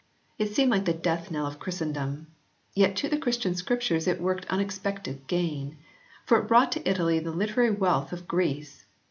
It 0.39 0.47
seemed 0.47 0.71
like 0.71 0.85
the 0.85 0.95
death 0.95 1.29
knell 1.29 1.45
of 1.45 1.59
Christen 1.59 1.93
dom. 1.93 2.25
Yet 2.73 2.95
to 2.95 3.07
the 3.07 3.19
Christian 3.19 3.53
Scriptures 3.53 4.07
it 4.07 4.19
worked 4.19 4.47
un 4.49 4.59
expected 4.59 5.27
gain. 5.27 5.77
For 6.25 6.39
it 6.39 6.47
brought 6.47 6.71
to 6.71 6.89
Italy 6.89 7.19
the 7.19 7.29
literary 7.29 7.69
wealth 7.69 8.11
of 8.11 8.27
Greece. 8.27 8.85